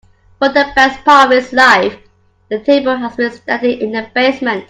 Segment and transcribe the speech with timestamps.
[0.39, 1.95] For the best part of its life,
[2.49, 4.59] the table has been standing in the basement.